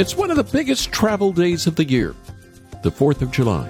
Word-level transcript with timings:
It's 0.00 0.16
one 0.16 0.30
of 0.30 0.38
the 0.38 0.44
biggest 0.44 0.92
travel 0.92 1.30
days 1.30 1.66
of 1.66 1.76
the 1.76 1.84
year, 1.84 2.14
the 2.82 2.90
4th 2.90 3.20
of 3.20 3.30
July. 3.30 3.68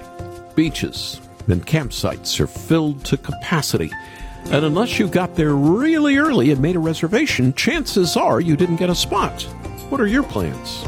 Beaches 0.55 1.19
and 1.49 1.67
campsites 1.67 2.39
are 2.39 2.47
filled 2.47 3.03
to 3.03 3.17
capacity. 3.17 3.91
And 4.45 4.63
unless 4.63 4.97
you 4.97 5.09
got 5.09 5.35
there 5.35 5.53
really 5.53 6.15
early 6.15 6.51
and 6.51 6.61
made 6.61 6.77
a 6.77 6.79
reservation, 6.79 7.51
chances 7.55 8.15
are 8.15 8.39
you 8.39 8.55
didn't 8.55 8.77
get 8.77 8.89
a 8.89 8.95
spot. 8.95 9.43
What 9.89 9.99
are 9.99 10.07
your 10.07 10.23
plans? 10.23 10.83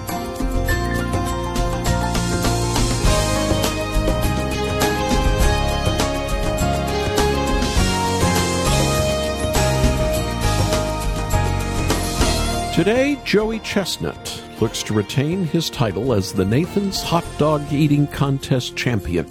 Today, 12.74 13.20
Joey 13.26 13.60
Chestnut 13.60 14.43
looks 14.64 14.82
to 14.82 14.94
retain 14.94 15.44
his 15.44 15.70
title 15.70 16.14
as 16.14 16.32
the 16.32 16.46
Nathan's 16.46 17.02
Hot 17.02 17.26
Dog 17.38 17.62
Eating 17.70 18.08
Contest 18.08 18.78
champion. 18.78 19.28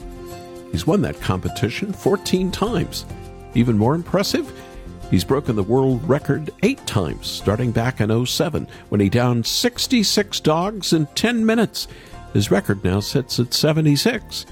He's 0.71 0.87
won 0.87 1.01
that 1.01 1.23
competition 1.23 1.91
14 1.91 2.51
times. 2.51 3.07
Even 3.55 3.79
more 3.79 3.95
impressive, 3.95 4.53
he's 5.11 5.25
broken 5.25 5.57
the 5.57 5.63
world 5.63 6.07
record 6.07 6.51
eight 6.63 6.87
times, 6.87 7.29
starting 7.29 7.73
back 7.73 8.03
in 8.03 8.27
07 8.27 8.69
when 8.91 9.01
he 9.01 9.09
downed 9.09 9.47
66 9.47 10.39
dogs 10.41 10.93
in 10.93 11.07
10 11.15 11.47
minutes. 11.47 11.89
His 12.35 12.51
record 12.51 12.85
now 12.85 13.01
sits 13.01 13.41
at 13.41 13.55
76. 13.55 14.45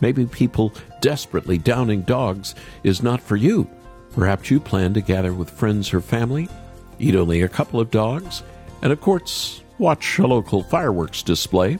Maybe 0.00 0.24
people 0.24 0.72
desperately 1.02 1.58
downing 1.58 2.00
dogs 2.00 2.54
is 2.82 3.02
not 3.02 3.20
for 3.20 3.36
you. 3.36 3.68
Perhaps 4.14 4.50
you 4.50 4.58
plan 4.58 4.94
to 4.94 5.02
gather 5.02 5.34
with 5.34 5.50
friends 5.50 5.92
or 5.92 6.00
family 6.00 6.48
eat 6.98 7.14
only 7.14 7.42
a 7.42 7.48
couple 7.48 7.78
of 7.78 7.90
dogs, 7.90 8.42
and 8.80 8.90
of 8.90 9.02
course, 9.02 9.60
watch 9.78 10.18
a 10.18 10.26
local 10.26 10.62
fireworks 10.62 11.22
display. 11.22 11.78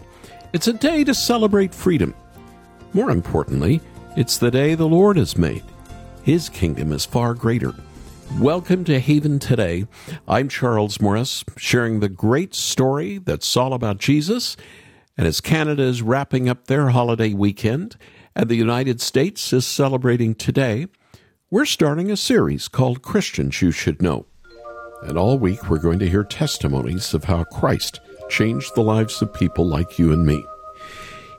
It's 0.52 0.68
a 0.68 0.72
day 0.72 1.04
to 1.04 1.14
celebrate 1.14 1.74
freedom. 1.74 2.14
More 2.92 3.10
importantly, 3.10 3.80
it's 4.16 4.38
the 4.38 4.50
day 4.50 4.74
the 4.74 4.88
Lord 4.88 5.16
has 5.16 5.36
made. 5.36 5.62
His 6.22 6.48
kingdom 6.48 6.92
is 6.92 7.04
far 7.04 7.34
greater. 7.34 7.74
Welcome 8.40 8.84
to 8.84 8.98
Haven 8.98 9.38
Today. 9.38 9.86
I'm 10.26 10.48
Charles 10.48 11.00
Morris, 11.00 11.44
sharing 11.56 12.00
the 12.00 12.08
great 12.08 12.54
story 12.54 13.18
that's 13.18 13.56
all 13.56 13.74
about 13.74 13.98
Jesus. 13.98 14.56
And 15.16 15.26
as 15.26 15.40
Canada 15.40 15.82
is 15.82 16.02
wrapping 16.02 16.48
up 16.48 16.66
their 16.66 16.88
holiday 16.88 17.32
weekend 17.32 17.96
and 18.34 18.48
the 18.48 18.56
United 18.56 19.00
States 19.00 19.52
is 19.52 19.66
celebrating 19.66 20.34
today, 20.34 20.88
we're 21.50 21.64
starting 21.64 22.10
a 22.10 22.16
series 22.16 22.66
called 22.66 23.02
Christians 23.02 23.62
You 23.62 23.70
Should 23.70 24.02
Know. 24.02 24.26
And 25.04 25.18
all 25.18 25.38
week, 25.38 25.68
we're 25.68 25.78
going 25.78 25.98
to 25.98 26.08
hear 26.08 26.24
testimonies 26.24 27.14
of 27.14 27.24
how 27.24 27.44
Christ 27.44 28.00
changed 28.28 28.74
the 28.74 28.82
lives 28.82 29.20
of 29.20 29.34
people 29.34 29.66
like 29.66 29.98
you 29.98 30.12
and 30.12 30.24
me. 30.26 30.44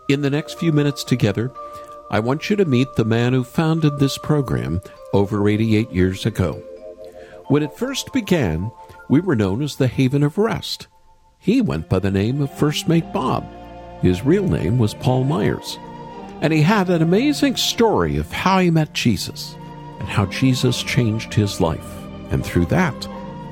In 0.07 0.21
the 0.21 0.29
next 0.29 0.59
few 0.59 0.71
minutes 0.71 1.03
together, 1.03 1.51
I 2.11 2.19
want 2.19 2.49
you 2.49 2.55
to 2.57 2.65
meet 2.65 2.93
the 2.93 3.05
man 3.05 3.33
who 3.33 3.43
founded 3.43 3.97
this 3.97 4.17
program 4.17 4.81
over 5.13 5.49
88 5.49 5.89
years 5.91 6.25
ago. 6.25 6.53
When 7.47 7.63
it 7.63 7.77
first 7.77 8.13
began, 8.13 8.71
we 9.09 9.19
were 9.19 9.35
known 9.35 9.63
as 9.63 9.75
the 9.75 9.87
Haven 9.87 10.21
of 10.21 10.37
Rest. 10.37 10.87
He 11.39 11.61
went 11.61 11.89
by 11.89 11.99
the 11.99 12.11
name 12.11 12.41
of 12.41 12.55
First 12.55 12.87
Mate 12.87 13.11
Bob. 13.11 13.47
His 14.01 14.23
real 14.23 14.47
name 14.47 14.77
was 14.77 14.93
Paul 14.93 15.23
Myers. 15.23 15.79
And 16.41 16.53
he 16.53 16.61
had 16.61 16.89
an 16.89 17.01
amazing 17.01 17.55
story 17.55 18.17
of 18.17 18.31
how 18.31 18.59
he 18.59 18.69
met 18.69 18.93
Jesus 18.93 19.55
and 19.99 20.07
how 20.07 20.27
Jesus 20.27 20.83
changed 20.83 21.33
his 21.33 21.59
life. 21.59 21.85
And 22.29 22.45
through 22.45 22.65
that, 22.67 23.07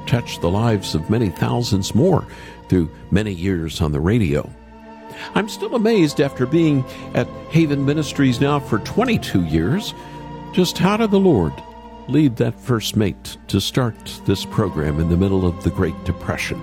touched 0.06 0.42
the 0.42 0.50
lives 0.50 0.96
of 0.96 1.10
many 1.10 1.30
thousands 1.30 1.96
more 1.96 2.26
through 2.70 2.90
many 3.12 3.34
years 3.34 3.82
on 3.82 3.92
the 3.92 4.00
radio. 4.00 4.50
I'm 5.36 5.50
still 5.50 5.76
amazed 5.76 6.20
after 6.20 6.46
being 6.46 6.84
at 7.14 7.28
Haven 7.50 7.86
Ministries 7.86 8.42
now 8.42 8.60
for 8.60 8.80
22 8.80 9.46
years. 9.46 9.94
Just 10.54 10.78
how 10.78 10.98
did 10.98 11.12
the 11.12 11.20
Lord 11.20 11.54
lead 12.08 12.36
that 12.38 12.60
first 12.60 12.96
mate 12.96 13.38
to 13.48 13.62
start 13.62 14.22
this 14.26 14.46
program 14.46 15.00
in 15.00 15.10
the 15.10 15.18
middle 15.18 15.46
of 15.46 15.64
the 15.64 15.72
Great 15.72 16.02
Depression? 16.04 16.62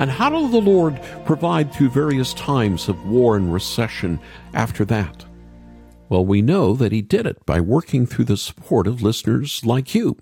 And 0.00 0.10
how 0.10 0.30
did 0.30 0.52
the 0.52 0.60
Lord 0.60 1.00
provide 1.26 1.72
through 1.72 1.90
various 1.90 2.32
times 2.34 2.88
of 2.88 3.06
war 3.06 3.36
and 3.36 3.52
recession 3.52 4.20
after 4.54 4.84
that? 4.86 5.24
Well, 6.08 6.24
we 6.24 6.40
know 6.40 6.74
that 6.74 6.92
He 6.92 7.02
did 7.02 7.26
it 7.26 7.44
by 7.44 7.60
working 7.60 8.06
through 8.06 8.26
the 8.26 8.36
support 8.36 8.86
of 8.86 9.02
listeners 9.02 9.64
like 9.64 9.94
you. 9.94 10.16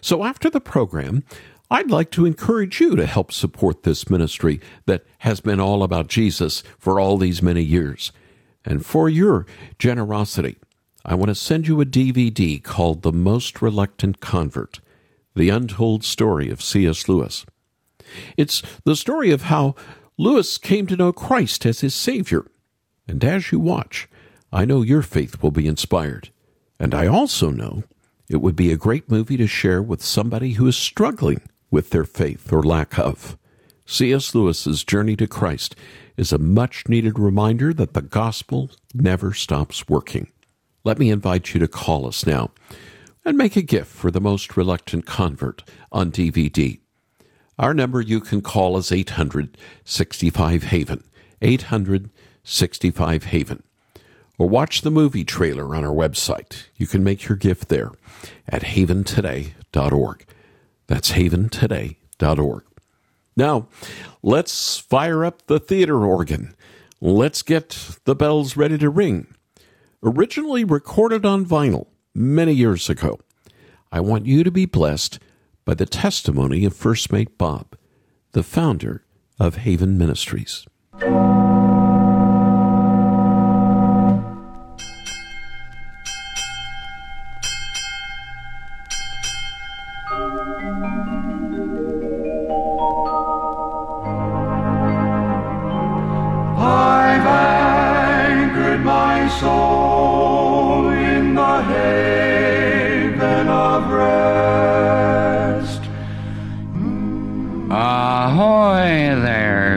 So 0.00 0.24
after 0.24 0.50
the 0.50 0.60
program, 0.60 1.24
I'd 1.70 1.90
like 1.90 2.10
to 2.12 2.24
encourage 2.24 2.80
you 2.80 2.96
to 2.96 3.04
help 3.04 3.30
support 3.30 3.82
this 3.82 4.08
ministry 4.08 4.58
that 4.86 5.04
has 5.18 5.40
been 5.40 5.60
all 5.60 5.82
about 5.82 6.08
Jesus 6.08 6.62
for 6.78 6.98
all 6.98 7.18
these 7.18 7.42
many 7.42 7.62
years. 7.62 8.10
And 8.64 8.84
for 8.84 9.10
your 9.10 9.44
generosity, 9.78 10.56
I 11.04 11.14
want 11.14 11.28
to 11.28 11.34
send 11.34 11.68
you 11.68 11.80
a 11.80 11.86
DVD 11.86 12.62
called 12.62 13.02
The 13.02 13.12
Most 13.12 13.60
Reluctant 13.60 14.20
Convert 14.20 14.80
The 15.36 15.50
Untold 15.50 16.04
Story 16.04 16.50
of 16.50 16.62
C.S. 16.62 17.06
Lewis. 17.06 17.44
It's 18.38 18.62
the 18.84 18.96
story 18.96 19.30
of 19.30 19.42
how 19.42 19.74
Lewis 20.16 20.56
came 20.56 20.86
to 20.86 20.96
know 20.96 21.12
Christ 21.12 21.66
as 21.66 21.80
his 21.80 21.94
Savior. 21.94 22.46
And 23.06 23.22
as 23.22 23.52
you 23.52 23.60
watch, 23.60 24.08
I 24.50 24.64
know 24.64 24.80
your 24.80 25.02
faith 25.02 25.42
will 25.42 25.50
be 25.50 25.66
inspired. 25.66 26.30
And 26.80 26.94
I 26.94 27.06
also 27.06 27.50
know 27.50 27.84
it 28.26 28.40
would 28.40 28.56
be 28.56 28.72
a 28.72 28.78
great 28.78 29.10
movie 29.10 29.36
to 29.36 29.46
share 29.46 29.82
with 29.82 30.02
somebody 30.02 30.52
who 30.52 30.66
is 30.66 30.76
struggling 30.76 31.42
with 31.70 31.90
their 31.90 32.04
faith 32.04 32.52
or 32.52 32.62
lack 32.62 32.98
of. 32.98 33.36
C.S. 33.86 34.34
Lewis's 34.34 34.84
Journey 34.84 35.16
to 35.16 35.26
Christ 35.26 35.74
is 36.16 36.32
a 36.32 36.38
much 36.38 36.88
needed 36.88 37.18
reminder 37.18 37.72
that 37.72 37.94
the 37.94 38.02
gospel 38.02 38.70
never 38.94 39.32
stops 39.32 39.88
working. 39.88 40.30
Let 40.84 40.98
me 40.98 41.10
invite 41.10 41.54
you 41.54 41.60
to 41.60 41.68
call 41.68 42.06
us 42.06 42.26
now 42.26 42.50
and 43.24 43.36
make 43.36 43.56
a 43.56 43.62
gift 43.62 43.90
for 43.90 44.10
the 44.10 44.20
most 44.20 44.56
reluctant 44.56 45.06
convert 45.06 45.62
on 45.92 46.10
DVD. 46.10 46.80
Our 47.58 47.74
number 47.74 48.00
you 48.00 48.20
can 48.20 48.40
call 48.40 48.76
is 48.76 48.92
865 48.92 50.62
Haven. 50.64 51.04
865 51.40 53.24
Haven 53.24 53.62
or 54.38 54.48
watch 54.48 54.82
the 54.82 54.90
movie 54.90 55.24
trailer 55.24 55.74
on 55.74 55.84
our 55.84 55.94
website. 55.94 56.66
You 56.76 56.86
can 56.86 57.02
make 57.02 57.28
your 57.28 57.36
gift 57.36 57.68
there 57.68 57.90
at 58.48 58.62
haventoday.org. 58.62 60.24
That's 60.88 61.12
haventoday.org. 61.12 62.64
Now, 63.36 63.68
let's 64.22 64.78
fire 64.78 65.24
up 65.24 65.46
the 65.46 65.60
theater 65.60 66.04
organ. 66.04 66.56
Let's 67.00 67.42
get 67.42 67.96
the 68.04 68.16
bells 68.16 68.56
ready 68.56 68.76
to 68.78 68.90
ring. 68.90 69.28
Originally 70.02 70.64
recorded 70.64 71.24
on 71.24 71.46
vinyl 71.46 71.86
many 72.14 72.52
years 72.52 72.90
ago, 72.90 73.20
I 73.92 74.00
want 74.00 74.26
you 74.26 74.42
to 74.42 74.50
be 74.50 74.66
blessed 74.66 75.20
by 75.64 75.74
the 75.74 75.86
testimony 75.86 76.64
of 76.64 76.74
First 76.74 77.12
Mate 77.12 77.38
Bob, 77.38 77.76
the 78.32 78.42
founder 78.42 79.04
of 79.38 79.58
Haven 79.58 79.96
Ministries. 79.96 80.66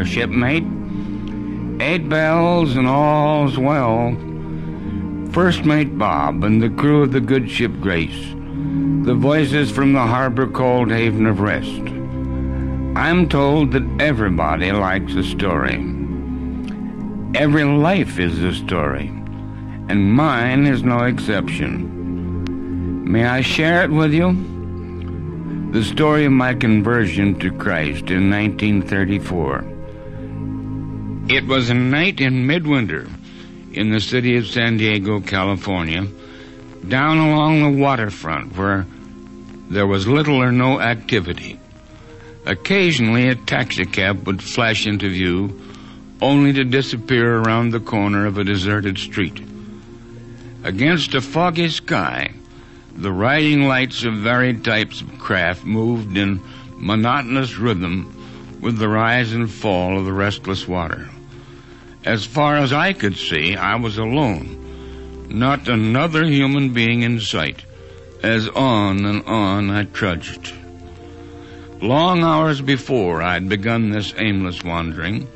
Shipmate. 0.06 0.64
Eight 1.82 2.08
bells 2.08 2.76
and 2.76 2.88
all's 2.88 3.58
well. 3.58 4.16
First 5.32 5.66
Mate 5.66 5.98
Bob 5.98 6.44
and 6.44 6.62
the 6.62 6.70
crew 6.70 7.04
of 7.04 7.12
the 7.12 7.20
good 7.20 7.50
ship 7.50 7.72
Grace. 7.82 8.34
The 9.04 9.16
voices 9.16 9.72
from 9.72 9.94
the 9.94 10.00
harbor 10.00 10.48
called 10.48 10.92
Haven 10.92 11.26
of 11.26 11.40
Rest. 11.40 11.82
I'm 12.96 13.28
told 13.28 13.72
that 13.72 13.84
everybody 14.00 14.72
likes 14.72 15.16
a 15.16 15.24
story. 15.24 15.78
Every 17.34 17.64
life 17.64 18.20
is 18.20 18.38
a 18.40 18.54
story, 18.54 19.08
and 19.88 20.14
mine 20.14 20.68
is 20.68 20.84
no 20.84 21.06
exception. 21.06 23.04
May 23.10 23.26
I 23.26 23.42
share 23.42 23.84
it 23.84 23.92
with 23.92 24.14
you? 24.14 24.61
The 25.72 25.86
story 25.86 26.26
of 26.26 26.34
my 26.34 26.54
conversion 26.54 27.40
to 27.40 27.50
Christ 27.50 28.10
in 28.12 28.30
1934. 28.30 29.64
It 31.30 31.48
was 31.48 31.70
a 31.70 31.74
night 31.74 32.20
in 32.20 32.46
midwinter 32.46 33.08
in 33.72 33.90
the 33.90 34.02
city 34.02 34.36
of 34.36 34.48
San 34.48 34.76
Diego, 34.76 35.22
California, 35.22 36.08
down 36.86 37.20
along 37.20 37.62
the 37.62 37.82
waterfront 37.82 38.58
where 38.58 38.86
there 39.70 39.88
was 39.88 40.10
little 40.10 40.44
or 40.44 40.52
no 40.52 40.82
activity. 40.82 41.58
Occasionally, 42.46 43.30
a 43.30 43.36
taxicab 43.36 44.28
would 44.28 44.44
flash 44.44 44.86
into 44.86 45.08
view 45.08 45.58
only 46.22 46.52
to 46.52 46.66
disappear 46.66 47.38
around 47.38 47.70
the 47.70 47.80
corner 47.80 48.26
of 48.26 48.38
a 48.38 48.44
deserted 48.44 48.98
street. 48.98 49.42
Against 50.66 51.16
a 51.16 51.22
foggy 51.22 51.70
sky, 51.70 52.34
the 52.96 53.12
riding 53.12 53.64
lights 53.64 54.04
of 54.04 54.14
varied 54.16 54.64
types 54.64 55.02
of 55.02 55.20
craft 55.20 55.64
moved 55.66 56.18
in 56.18 56.42
monotonous 56.76 57.58
rhythm 57.58 58.60
with 58.62 58.78
the 58.78 58.88
rise 58.88 59.34
and 59.34 59.50
fall 59.50 59.98
of 59.98 60.06
the 60.06 60.14
restless 60.14 60.68
water. 60.68 61.10
As 62.04 62.26
far 62.26 62.58
as 62.58 62.74
I 62.74 62.94
could 62.94 63.16
see, 63.16 63.56
I 63.56 63.76
was 63.76 63.98
alone. 63.98 65.28
Not 65.30 65.68
another 65.68 66.26
human 66.26 66.74
being 66.74 67.04
in 67.04 67.20
sight. 67.20 67.64
As 68.24 68.48
on 68.50 69.06
and 69.06 69.24
on 69.26 69.70
I 69.70 69.86
trudged. 69.86 70.54
Long 71.82 72.24
hours 72.24 72.62
before 72.62 73.22
I'd 73.22 73.50
begun 73.50 73.90
this 73.90 74.14
aimless 74.18 74.64
wandering, 74.64 75.28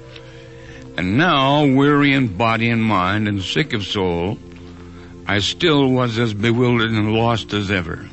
and 0.98 1.18
now, 1.18 1.66
weary 1.66 2.14
in 2.14 2.38
body 2.38 2.70
and 2.70 2.84
mind 2.84 3.28
and 3.28 3.42
sick 3.42 3.74
of 3.74 3.86
soul, 3.86 4.38
I 5.28 5.40
still 5.40 5.90
was 5.90 6.20
as 6.20 6.34
bewildered 6.34 6.92
and 6.92 7.14
lost 7.14 7.52
as 7.54 7.72
ever. 7.72 8.08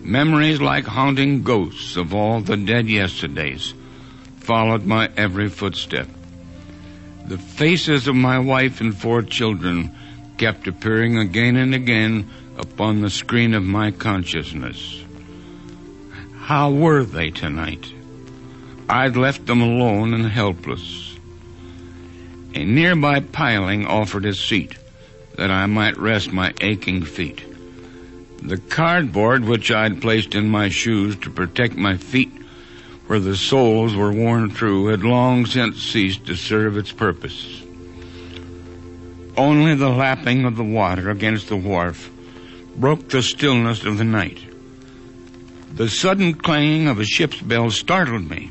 Memories 0.00 0.60
like 0.60 0.84
haunting 0.84 1.42
ghosts 1.42 1.96
of 1.96 2.12
all 2.12 2.40
the 2.40 2.56
dead 2.56 2.88
yesterdays 2.88 3.74
followed 4.38 4.84
my 4.84 5.08
every 5.16 5.48
footstep. 5.48 6.08
The 7.26 7.38
faces 7.38 8.08
of 8.08 8.16
my 8.16 8.40
wife 8.40 8.80
and 8.80 8.96
four 8.96 9.22
children 9.22 9.94
kept 10.38 10.66
appearing 10.66 11.18
again 11.18 11.54
and 11.54 11.74
again 11.74 12.28
upon 12.58 13.00
the 13.00 13.10
screen 13.10 13.54
of 13.54 13.62
my 13.62 13.92
consciousness. 13.92 15.04
How 16.34 16.72
were 16.72 17.04
they 17.04 17.30
tonight? 17.30 17.92
I'd 18.88 19.16
left 19.16 19.46
them 19.46 19.60
alone 19.60 20.14
and 20.14 20.26
helpless. 20.26 21.16
A 22.54 22.64
nearby 22.64 23.20
piling 23.20 23.86
offered 23.86 24.24
a 24.24 24.34
seat 24.34 24.74
that 25.40 25.50
I 25.50 25.64
might 25.64 25.96
rest 25.96 26.34
my 26.34 26.52
aching 26.60 27.02
feet. 27.02 27.42
The 28.42 28.58
cardboard 28.58 29.42
which 29.42 29.70
I'd 29.70 30.02
placed 30.02 30.34
in 30.34 30.50
my 30.50 30.68
shoes 30.68 31.16
to 31.20 31.30
protect 31.30 31.76
my 31.76 31.96
feet 31.96 32.30
where 33.06 33.20
the 33.20 33.34
soles 33.34 33.96
were 33.96 34.12
worn 34.12 34.50
through 34.50 34.88
had 34.88 35.02
long 35.02 35.46
since 35.46 35.82
ceased 35.82 36.26
to 36.26 36.36
serve 36.36 36.76
its 36.76 36.92
purpose. 36.92 37.62
Only 39.34 39.74
the 39.76 39.88
lapping 39.88 40.44
of 40.44 40.56
the 40.56 40.62
water 40.62 41.08
against 41.08 41.48
the 41.48 41.56
wharf 41.56 42.10
broke 42.76 43.08
the 43.08 43.22
stillness 43.22 43.86
of 43.86 43.96
the 43.96 44.04
night. 44.04 44.44
The 45.72 45.88
sudden 45.88 46.34
clanging 46.34 46.86
of 46.86 47.00
a 47.00 47.04
ship's 47.06 47.40
bell 47.40 47.70
startled 47.70 48.28
me. 48.28 48.50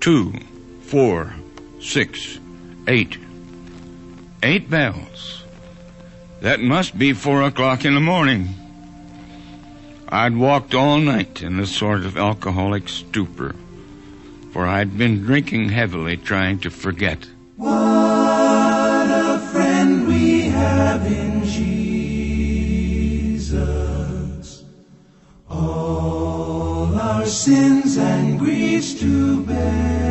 Two, 0.00 0.32
four, 0.82 1.32
six, 1.80 2.40
eight. 2.88 3.18
Eight 4.42 4.68
bells. 4.68 5.43
That 6.44 6.60
must 6.60 6.98
be 6.98 7.14
four 7.14 7.40
o'clock 7.40 7.86
in 7.86 7.94
the 7.94 8.00
morning. 8.00 8.50
I'd 10.10 10.36
walked 10.36 10.74
all 10.74 10.98
night 10.98 11.40
in 11.40 11.58
a 11.58 11.64
sort 11.64 12.04
of 12.04 12.18
alcoholic 12.18 12.86
stupor, 12.90 13.54
for 14.52 14.66
I'd 14.66 14.98
been 14.98 15.22
drinking 15.22 15.70
heavily 15.70 16.18
trying 16.18 16.58
to 16.58 16.68
forget. 16.68 17.26
What 17.56 17.72
a 17.72 19.38
friend 19.52 20.06
we 20.06 20.42
have 20.50 21.06
in 21.06 21.44
Jesus. 23.24 23.54
All 25.48 26.94
our 26.94 27.24
sins 27.24 27.96
and 27.96 28.38
griefs 28.38 28.92
to 29.00 29.42
bear. 29.46 30.03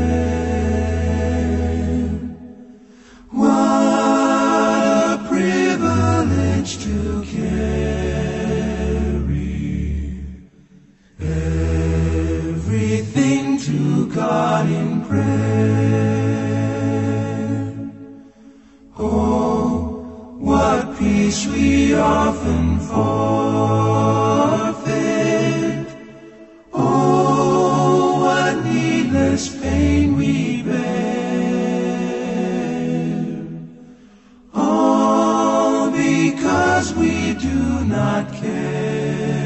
Because 36.83 36.97
we 36.97 37.33
do 37.35 37.85
not 37.85 38.29
care. 38.33 39.42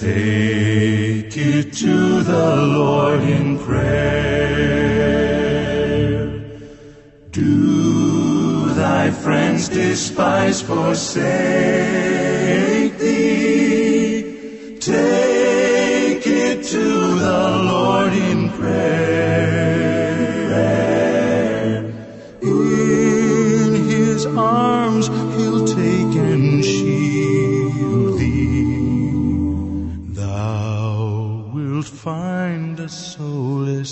Take 0.00 1.36
it 1.36 1.74
to 1.74 2.22
the 2.22 2.56
Lord 2.56 3.20
in 3.20 3.58
prayer. 3.58 3.90
Do 7.30 8.72
thy 8.72 9.10
friends 9.10 9.68
despise, 9.68 10.62
forsake 10.62 11.20
thee? 12.96 14.78
Take 14.80 16.26
it 16.26 16.64
to 16.64 17.18
the 17.18 17.60
Lord 17.62 18.14
in 18.14 18.48
prayer. 18.52 19.59
Find 32.90 33.68
a 33.68 33.84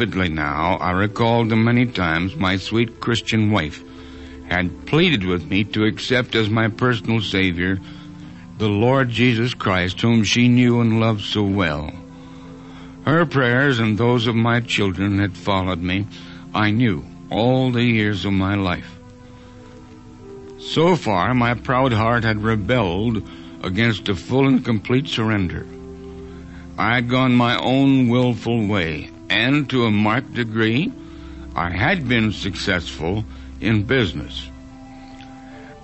vividly 0.00 0.30
now 0.30 0.78
I 0.80 0.92
recalled 0.92 1.50
the 1.50 1.56
many 1.56 1.84
times 1.84 2.34
my 2.34 2.56
sweet 2.56 3.00
Christian 3.00 3.50
wife 3.50 3.84
had 4.48 4.86
pleaded 4.86 5.24
with 5.24 5.50
me 5.50 5.62
to 5.64 5.84
accept 5.84 6.34
as 6.34 6.48
my 6.48 6.68
personal 6.68 7.20
Savior 7.20 7.78
the 8.56 8.66
Lord 8.66 9.10
Jesus 9.10 9.52
Christ, 9.52 10.00
whom 10.00 10.24
she 10.24 10.48
knew 10.48 10.80
and 10.80 11.00
loved 11.00 11.20
so 11.20 11.42
well. 11.42 11.92
Her 13.04 13.26
prayers 13.26 13.78
and 13.78 13.98
those 13.98 14.26
of 14.26 14.34
my 14.34 14.60
children 14.60 15.18
had 15.18 15.36
followed 15.36 15.82
me, 15.82 16.06
I 16.54 16.70
knew, 16.70 17.04
all 17.28 17.70
the 17.70 17.84
years 17.84 18.24
of 18.24 18.32
my 18.32 18.54
life. 18.54 18.96
So 20.58 20.96
far, 20.96 21.34
my 21.34 21.52
proud 21.52 21.92
heart 21.92 22.24
had 22.24 22.42
rebelled 22.42 23.22
against 23.62 24.08
a 24.08 24.14
full 24.14 24.48
and 24.48 24.64
complete 24.64 25.08
surrender. 25.08 25.66
I 26.78 26.94
had 26.94 27.10
gone 27.10 27.34
my 27.34 27.58
own 27.58 28.08
willful 28.08 28.66
way, 28.66 29.10
and 29.30 29.70
to 29.70 29.84
a 29.84 29.90
marked 29.90 30.34
degree, 30.34 30.92
I 31.54 31.70
had 31.70 32.08
been 32.08 32.32
successful 32.32 33.24
in 33.60 33.84
business. 33.84 34.48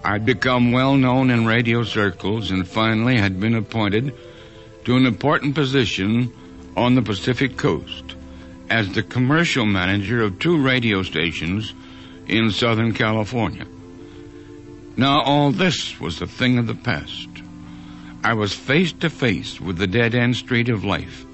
I'd 0.04 0.26
become 0.26 0.72
well 0.72 0.96
known 0.96 1.30
in 1.30 1.46
radio 1.46 1.84
circles 1.84 2.50
and 2.50 2.66
finally 2.66 3.16
had 3.16 3.40
been 3.40 3.54
appointed 3.54 4.14
to 4.84 4.96
an 4.96 5.06
important 5.06 5.54
position 5.54 6.32
on 6.76 6.94
the 6.94 7.02
Pacific 7.02 7.56
Coast 7.56 8.14
as 8.68 8.92
the 8.92 9.02
commercial 9.02 9.64
manager 9.64 10.22
of 10.22 10.38
two 10.38 10.60
radio 10.60 11.02
stations 11.02 11.72
in 12.26 12.50
Southern 12.50 12.92
California. 12.92 13.66
Now 14.96 15.22
all 15.22 15.52
this 15.52 16.00
was 16.00 16.20
a 16.20 16.26
thing 16.26 16.58
of 16.58 16.66
the 16.66 16.74
past. 16.74 17.28
I 18.24 18.34
was 18.34 18.52
face 18.54 18.92
to 18.94 19.10
face 19.10 19.60
with 19.60 19.78
the 19.78 19.86
dead 19.86 20.14
end 20.14 20.34
street 20.34 20.68
of 20.68 20.84
life 20.84 21.25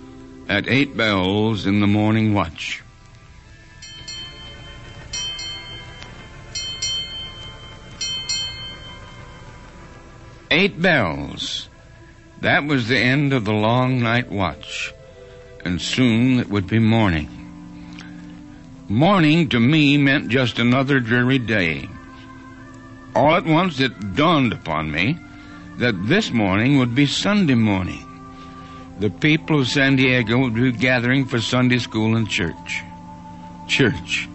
at 0.49 0.69
eight 0.69 0.97
bells 0.97 1.67
in 1.67 1.81
the 1.81 1.87
morning 1.87 2.35
watch. 2.35 2.83
Eight 10.51 10.81
bells. 10.81 11.69
That 12.41 12.65
was 12.65 12.89
the 12.89 12.99
end 12.99 13.33
of 13.33 13.45
the 13.45 13.53
long 13.53 14.03
night 14.03 14.31
watch, 14.31 14.93
and 15.65 15.81
soon 15.81 16.41
it 16.41 16.49
would 16.49 16.67
be 16.67 16.79
morning. 16.79 17.29
Morning 18.89 19.49
to 19.49 19.61
me 19.61 19.97
meant 19.97 20.29
just 20.29 20.59
another 20.59 21.01
dreary 21.01 21.39
day. 21.39 21.89
All 23.15 23.35
at 23.35 23.45
once 23.47 23.81
it 23.81 24.15
dawned 24.15 24.53
upon 24.53 24.91
me 24.91 25.19
that 25.79 25.95
this 26.07 26.31
morning 26.31 26.79
would 26.79 26.95
be 26.95 27.07
Sunday 27.07 27.55
morning. 27.55 28.12
The 29.03 29.11
people 29.11 29.59
of 29.59 29.67
San 29.67 29.97
Diego 29.97 30.39
would 30.39 30.55
be 30.55 30.71
gathering 30.71 31.25
for 31.25 31.41
Sunday 31.41 31.79
school 31.79 32.15
and 32.15 32.29
church. 32.29 32.85
Church. 33.67 34.29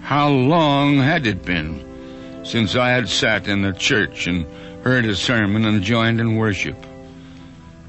How 0.00 0.30
long 0.30 0.96
had 0.96 1.28
it 1.28 1.44
been 1.44 2.42
since 2.44 2.74
I 2.74 2.90
had 2.90 3.08
sat 3.08 3.46
in 3.46 3.64
a 3.64 3.72
church 3.72 4.26
and 4.26 4.46
heard 4.82 5.04
a 5.04 5.14
sermon 5.14 5.64
and 5.64 5.80
joined 5.80 6.18
in 6.18 6.34
worship? 6.34 6.74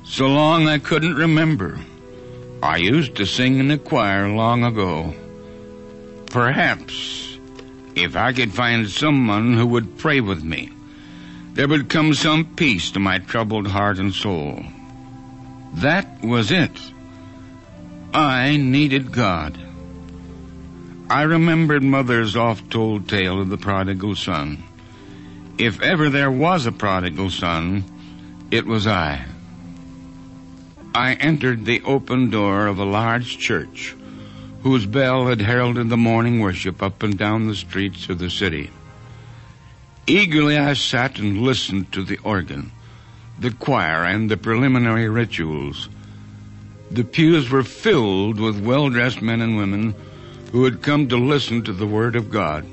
So 0.05 0.27
long 0.27 0.67
I 0.67 0.77
couldn't 0.77 1.15
remember. 1.15 1.79
I 2.61 2.77
used 2.77 3.15
to 3.15 3.25
sing 3.25 3.57
in 3.57 3.69
the 3.69 3.79
choir 3.79 4.29
long 4.29 4.63
ago. 4.63 5.15
Perhaps 6.27 7.39
if 7.95 8.15
I 8.15 8.31
could 8.31 8.53
find 8.53 8.87
someone 8.87 9.55
who 9.55 9.65
would 9.65 9.97
pray 9.97 10.21
with 10.21 10.43
me, 10.43 10.71
there 11.53 11.67
would 11.67 11.89
come 11.89 12.13
some 12.13 12.53
peace 12.55 12.91
to 12.91 12.99
my 12.99 13.17
troubled 13.17 13.65
heart 13.65 13.97
and 13.97 14.13
soul. 14.13 14.63
That 15.73 16.23
was 16.23 16.51
it. 16.51 16.79
I 18.13 18.57
needed 18.57 19.11
God. 19.11 19.57
I 21.09 21.23
remembered 21.23 21.83
Mother's 21.83 22.35
oft 22.35 22.71
told 22.71 23.09
tale 23.09 23.41
of 23.41 23.49
the 23.49 23.57
prodigal 23.57 24.15
son. 24.15 24.63
If 25.57 25.81
ever 25.81 26.09
there 26.09 26.31
was 26.31 26.65
a 26.65 26.71
prodigal 26.71 27.29
son, 27.29 27.83
it 28.49 28.65
was 28.65 28.87
I. 28.87 29.25
I 30.95 31.13
entered 31.13 31.65
the 31.65 31.81
open 31.81 32.29
door 32.29 32.67
of 32.67 32.79
a 32.79 32.85
large 32.85 33.37
church 33.39 33.95
whose 34.61 34.85
bell 34.85 35.27
had 35.27 35.41
heralded 35.41 35.89
the 35.89 35.97
morning 35.97 36.39
worship 36.39 36.81
up 36.81 37.03
and 37.03 37.17
down 37.17 37.47
the 37.47 37.55
streets 37.55 38.09
of 38.09 38.19
the 38.19 38.29
city. 38.29 38.69
Eagerly 40.07 40.57
I 40.57 40.73
sat 40.73 41.19
and 41.19 41.41
listened 41.41 41.91
to 41.93 42.03
the 42.03 42.17
organ, 42.19 42.71
the 43.43 43.51
choir, 43.51 44.05
and 44.05 44.31
the 44.31 44.37
preliminary 44.37 45.09
rituals. 45.09 45.89
The 46.89 47.03
pews 47.03 47.49
were 47.49 47.63
filled 47.63 48.39
with 48.39 48.65
well 48.65 48.89
dressed 48.89 49.21
men 49.21 49.41
and 49.41 49.57
women 49.57 49.93
who 50.53 50.63
had 50.63 50.81
come 50.81 51.09
to 51.09 51.17
listen 51.17 51.61
to 51.63 51.73
the 51.73 51.85
Word 51.85 52.15
of 52.15 52.31
God. 52.31 52.65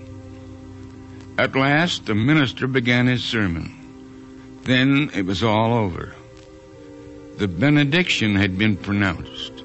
At 1.37 1.57
last, 1.57 2.07
the 2.07 2.15
minister 2.15 2.69
began 2.69 3.09
his 3.09 3.25
sermon. 3.25 3.75
Then 4.63 5.11
it 5.13 5.27
was 5.27 5.43
all 5.43 5.73
over. 5.73 6.15
The 7.39 7.49
benediction 7.49 8.37
had 8.37 8.57
been 8.57 8.77
pronounced. 8.77 9.65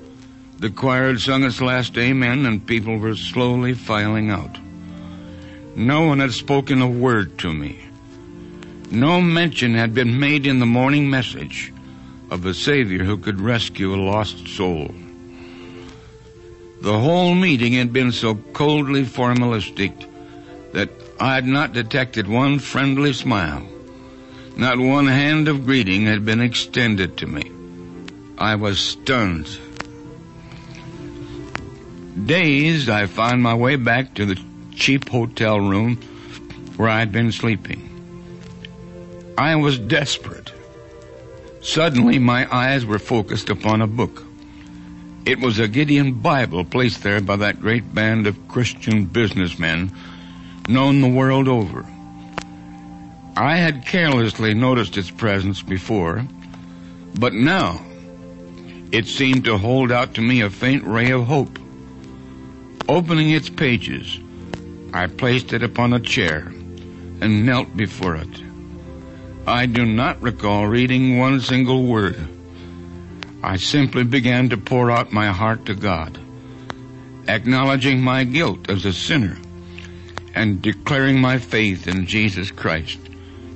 The 0.57 0.71
choir 0.71 1.09
had 1.09 1.19
sung 1.19 1.43
its 1.43 1.62
last 1.62 1.97
amen, 2.00 2.47
and 2.47 2.65
people 2.65 2.97
were 2.97 3.15
slowly 3.15 3.75
filing 3.75 4.31
out. 4.31 4.57
No 5.75 6.07
one 6.07 6.19
had 6.19 6.31
spoken 6.31 6.81
a 6.81 6.89
word 6.89 7.38
to 7.39 7.53
me. 7.53 7.85
No 8.96 9.20
mention 9.20 9.74
had 9.74 9.94
been 9.94 10.22
made 10.22 10.48
in 10.48 10.60
the 10.60 10.66
morning 10.66 11.10
message 11.10 11.74
of 12.32 12.46
a 12.46 12.54
Savior 12.54 13.04
who 13.04 13.18
could 13.18 13.42
rescue 13.42 13.94
a 13.94 13.98
lost 13.98 14.48
soul. 14.48 14.90
The 16.80 16.98
whole 16.98 17.36
meeting 17.36 17.74
had 17.74 17.92
been 17.92 18.14
so 18.14 18.36
coldly 18.36 19.04
formalistic 19.04 19.92
that 20.72 20.90
I 21.20 21.36
had 21.36 21.46
not 21.46 21.74
detected 21.74 22.25
one 22.30 22.60
friendly 22.60 23.12
smile. 23.12 23.68
Not 24.56 24.80
one 24.80 25.08
hand 25.08 25.50
of 25.50 25.66
greeting 25.66 26.06
had 26.06 26.24
been 26.24 26.40
extended 26.40 27.18
to 27.18 27.28
me. 27.28 27.52
I 28.38 28.56
was 28.56 28.80
stunned. 28.80 29.50
Dazed, 32.25 32.88
I 32.90 33.08
found 33.08 33.44
my 33.44 33.56
way 33.56 33.75
back 33.75 34.14
to 34.14 34.25
the 34.25 34.42
cheap 34.74 35.10
hotel 35.10 35.60
room 35.60 35.98
where 36.78 36.88
I 36.88 37.00
had 37.00 37.12
been 37.12 37.34
sleeping. 37.34 37.85
I 39.38 39.56
was 39.56 39.77
desperate. 39.77 40.54
Suddenly, 41.62 42.20
my 42.20 42.48
eyes 42.56 42.86
were 42.86 43.00
focused 43.00 43.50
upon 43.50 43.82
a 43.82 43.88
book. 43.88 44.24
It 45.25 45.39
was 45.39 45.60
a 45.60 45.68
Gideon 45.68 46.13
Bible 46.13 46.63
placed 46.63 47.04
there 47.04 47.20
by 47.20 47.36
that 47.38 47.60
great 47.60 47.94
band 47.94 48.27
of 48.27 48.48
Christian 48.48 49.06
businessmen 49.06 49.92
known 50.70 51.01
the 51.01 51.10
world 51.10 51.48
over. 51.48 51.86
I 53.36 53.58
had 53.58 53.86
carelessly 53.86 54.54
noticed 54.54 54.98
its 54.98 55.12
presence 55.12 55.62
before, 55.62 56.25
but 57.15 57.34
now 57.34 57.82
it 58.92 59.08
seemed 59.08 59.44
to 59.46 59.58
hold 59.58 59.92
out 59.92 60.13
to 60.13 60.22
me 60.22 60.42
a 60.42 60.50
faint 60.50 60.86
ray 60.86 61.12
of 61.12 61.25
hope. 61.25 61.60
Opening 62.88 63.32
its 63.32 63.50
pages, 63.50 64.20
I 64.94 65.08
placed 65.08 65.51
it 65.51 65.63
upon 65.63 65.92
a 65.92 66.00
chair 66.00 66.54
and 67.20 67.46
knelt 67.46 67.75
before 67.75 68.15
it. 68.15 68.45
I 69.48 69.68
do 69.68 69.86
not 69.86 70.24
recall 70.24 70.66
reading 70.66 71.20
one 71.20 71.40
single 71.40 71.86
word. 71.86 72.18
I 73.44 73.58
simply 73.58 74.04
began 74.04 74.50
to 74.50 74.58
pour 74.58 74.90
out 74.90 75.14
my 75.14 75.28
heart 75.28 75.68
to 75.68 75.75
God, 75.75 76.18
acknowledging 77.28 78.02
my 78.02 78.24
guilt 78.24 78.72
as 78.72 78.86
a 78.86 78.94
sinner 78.94 79.38
and 80.34 80.64
declaring 80.64 81.22
my 81.22 81.38
faith 81.38 81.88
in 81.88 82.08
Jesus 82.08 82.50
Christ 82.50 82.98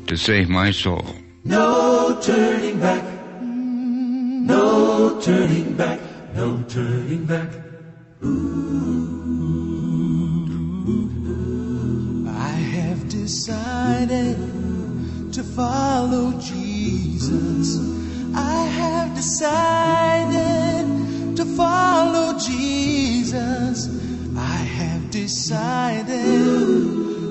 to 0.06 0.16
save 0.16 0.48
my 0.48 0.70
soul. 0.70 1.06
No 1.44 2.20
turning 2.22 2.80
back. 2.80 3.04
No 3.42 5.20
turning 5.20 5.74
back. 5.74 6.00
No 6.36 6.64
turning 6.70 7.26
back. 7.26 7.50
I 12.32 12.52
have 12.78 13.10
decided 13.10 14.59
to 15.34 15.44
follow 15.44 16.32
Jesus. 16.40 17.78
I 18.36 18.64
have 18.66 19.16
decided 19.16 20.88
to 21.38 21.46
follow 21.46 22.38
Jesus. 22.40 23.88
I 24.36 24.56
have 24.80 25.12
decided 25.12 26.08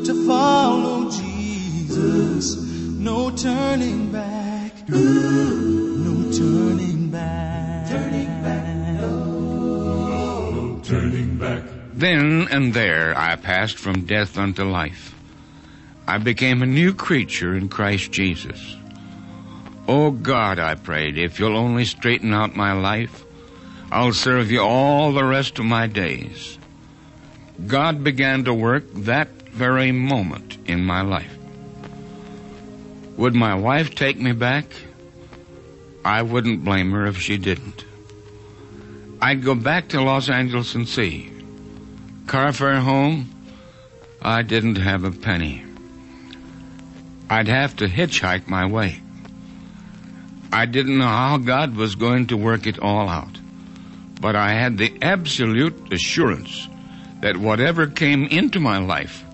to 0.04 0.26
follow 0.26 1.10
Jesus. 1.10 2.56
No 2.56 3.30
turning 3.30 4.12
back. 4.12 4.88
No 4.88 6.30
turning 6.32 7.10
back. 7.10 7.88
Turning 7.88 8.42
back. 8.42 9.00
No 9.00 10.80
turning 10.84 11.36
back. 11.38 11.64
Then 11.94 12.46
and 12.50 12.72
there 12.74 13.16
I 13.18 13.34
passed 13.36 13.76
from 13.76 14.06
death 14.06 14.38
unto 14.38 14.62
life. 14.62 15.17
I 16.08 16.16
became 16.16 16.62
a 16.62 16.66
new 16.66 16.94
creature 16.94 17.54
in 17.54 17.68
Christ 17.68 18.12
Jesus. 18.12 18.76
Oh 19.86 20.10
God, 20.10 20.58
I 20.58 20.74
prayed, 20.74 21.18
if 21.18 21.38
you'll 21.38 21.58
only 21.58 21.84
straighten 21.84 22.32
out 22.32 22.56
my 22.56 22.72
life, 22.72 23.26
I'll 23.92 24.14
serve 24.14 24.50
you 24.50 24.62
all 24.62 25.12
the 25.12 25.22
rest 25.22 25.58
of 25.58 25.66
my 25.66 25.86
days. 25.86 26.58
God 27.66 28.02
began 28.02 28.44
to 28.44 28.54
work 28.54 28.84
that 28.94 29.28
very 29.50 29.92
moment 29.92 30.56
in 30.64 30.82
my 30.82 31.02
life. 31.02 31.36
Would 33.18 33.34
my 33.34 33.54
wife 33.54 33.94
take 33.94 34.18
me 34.18 34.32
back? 34.32 34.64
I 36.06 36.22
wouldn't 36.22 36.64
blame 36.64 36.90
her 36.92 37.04
if 37.04 37.20
she 37.20 37.36
didn't. 37.36 37.84
I'd 39.20 39.44
go 39.44 39.54
back 39.54 39.88
to 39.88 40.00
Los 40.00 40.30
Angeles 40.30 40.74
and 40.74 40.88
see. 40.88 41.30
Car 42.26 42.54
fare 42.54 42.80
home? 42.80 43.28
I 44.22 44.40
didn't 44.40 44.76
have 44.76 45.04
a 45.04 45.10
penny. 45.10 45.67
I'd 47.30 47.48
have 47.48 47.76
to 47.76 47.86
hitchhike 47.86 48.48
my 48.48 48.66
way. 48.66 49.02
I 50.50 50.64
didn't 50.66 50.98
know 50.98 51.06
how 51.06 51.36
God 51.38 51.76
was 51.76 51.94
going 51.94 52.28
to 52.28 52.36
work 52.36 52.66
it 52.66 52.78
all 52.78 53.08
out. 53.08 53.38
But 54.20 54.34
I 54.34 54.52
had 54.52 54.78
the 54.78 54.96
absolute 55.02 55.92
assurance 55.92 56.68
that 57.20 57.36
whatever 57.36 57.86
came 57.86 58.24
into 58.24 58.60
my 58.60 58.78
life 58.78 59.24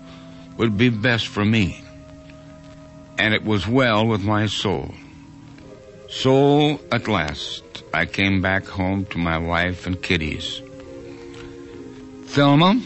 would 0.57 0.77
be 0.77 0.89
best 0.89 1.27
for 1.27 1.43
me. 1.43 1.81
And 3.17 3.33
it 3.33 3.43
was 3.43 3.67
well 3.67 4.05
with 4.05 4.23
my 4.23 4.47
soul. 4.47 4.93
So, 6.09 6.79
at 6.91 7.07
last, 7.07 7.63
I 7.93 8.05
came 8.05 8.41
back 8.41 8.65
home 8.65 9.05
to 9.05 9.17
my 9.17 9.37
wife 9.37 9.87
and 9.87 10.01
kiddies. 10.01 10.61
Thelma, 12.25 12.81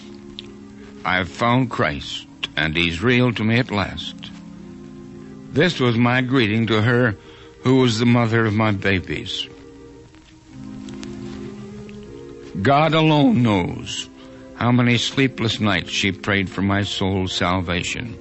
I've 1.03 1.29
found 1.29 1.69
Christ, 1.69 2.27
and 2.55 2.77
He's 2.77 3.01
real 3.01 3.33
to 3.33 3.43
me 3.43 3.57
at 3.59 3.71
last. 3.71 4.28
This 5.51 5.79
was 5.79 5.97
my 5.97 6.21
greeting 6.21 6.67
to 6.67 6.81
her 6.81 7.15
who 7.63 7.77
was 7.77 7.99
the 7.99 8.05
mother 8.05 8.45
of 8.45 8.53
my 8.53 8.71
babies. 8.71 9.47
God 12.61 12.93
alone 12.93 13.41
knows 13.41 14.09
how 14.55 14.71
many 14.71 14.97
sleepless 14.97 15.59
nights 15.59 15.89
she 15.89 16.11
prayed 16.11 16.49
for 16.49 16.61
my 16.61 16.83
soul's 16.83 17.33
salvation. 17.33 18.17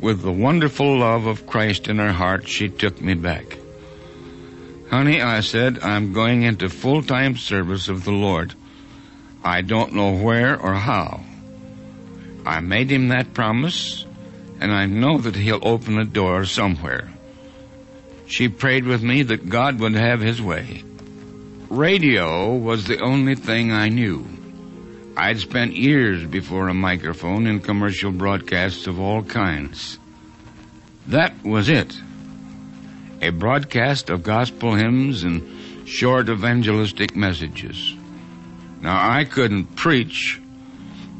With 0.00 0.22
the 0.22 0.32
wonderful 0.32 0.98
love 0.98 1.26
of 1.26 1.46
Christ 1.46 1.88
in 1.88 1.98
her 1.98 2.12
heart, 2.12 2.48
she 2.48 2.68
took 2.68 3.00
me 3.00 3.14
back. 3.14 3.58
Honey, 4.88 5.20
I 5.20 5.40
said, 5.40 5.80
I'm 5.80 6.12
going 6.12 6.42
into 6.42 6.68
full-time 6.68 7.36
service 7.36 7.88
of 7.88 8.04
the 8.04 8.12
Lord. 8.12 8.54
I 9.44 9.60
don't 9.60 9.92
know 9.92 10.12
where 10.12 10.58
or 10.58 10.74
how. 10.74 11.22
I 12.46 12.60
made 12.60 12.90
him 12.90 13.08
that 13.08 13.34
promise, 13.34 14.05
and 14.60 14.72
I 14.72 14.86
know 14.86 15.18
that 15.18 15.36
he'll 15.36 15.60
open 15.62 15.98
a 15.98 16.04
door 16.04 16.44
somewhere. 16.44 17.10
She 18.26 18.48
prayed 18.48 18.84
with 18.84 19.02
me 19.02 19.22
that 19.22 19.48
God 19.48 19.80
would 19.80 19.94
have 19.94 20.20
his 20.20 20.42
way. 20.42 20.82
Radio 21.68 22.54
was 22.54 22.84
the 22.84 23.00
only 23.00 23.34
thing 23.34 23.72
I 23.72 23.88
knew. 23.88 24.26
I'd 25.16 25.40
spent 25.40 25.74
years 25.74 26.24
before 26.24 26.68
a 26.68 26.74
microphone 26.74 27.46
in 27.46 27.60
commercial 27.60 28.12
broadcasts 28.12 28.86
of 28.86 29.00
all 29.00 29.22
kinds. 29.22 29.98
That 31.06 31.42
was 31.44 31.68
it. 31.68 31.96
A 33.22 33.30
broadcast 33.30 34.10
of 34.10 34.22
gospel 34.22 34.74
hymns 34.74 35.24
and 35.24 35.88
short 35.88 36.28
evangelistic 36.28 37.16
messages. 37.16 37.94
Now, 38.80 39.10
I 39.10 39.24
couldn't 39.24 39.76
preach, 39.76 40.40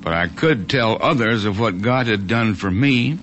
but 0.01 0.13
I 0.13 0.29
could 0.29 0.69
tell 0.69 0.99
others 1.01 1.45
of 1.45 1.59
what 1.59 1.81
God 1.81 2.07
had 2.07 2.27
done 2.27 2.55
for 2.55 2.71
me. 2.71 3.19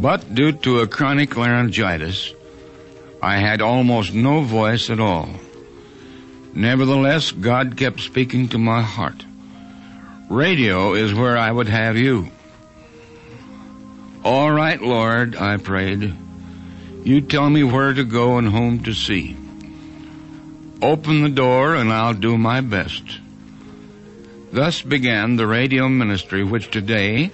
But 0.00 0.34
due 0.34 0.52
to 0.52 0.80
a 0.80 0.86
chronic 0.86 1.36
laryngitis, 1.36 2.34
I 3.22 3.38
had 3.38 3.62
almost 3.62 4.12
no 4.12 4.42
voice 4.42 4.90
at 4.90 5.00
all. 5.00 5.30
Nevertheless, 6.52 7.32
God 7.32 7.78
kept 7.78 8.00
speaking 8.00 8.48
to 8.48 8.58
my 8.58 8.82
heart. 8.82 9.24
Radio 10.28 10.92
is 10.92 11.14
where 11.14 11.38
I 11.38 11.50
would 11.50 11.68
have 11.68 11.96
you. 11.96 12.30
All 14.22 14.52
right, 14.52 14.80
Lord, 14.80 15.34
I 15.34 15.56
prayed. 15.56 16.12
You 17.02 17.22
tell 17.22 17.48
me 17.48 17.64
where 17.64 17.94
to 17.94 18.04
go 18.04 18.36
and 18.36 18.48
whom 18.48 18.82
to 18.82 18.92
see. 18.92 19.34
Open 20.82 21.22
the 21.22 21.30
door 21.30 21.74
and 21.74 21.90
I'll 21.90 22.12
do 22.12 22.36
my 22.36 22.60
best. 22.60 23.02
Thus 24.52 24.82
began 24.82 25.36
the 25.36 25.46
radio 25.46 25.88
ministry 25.88 26.44
which 26.44 26.70
today 26.70 27.30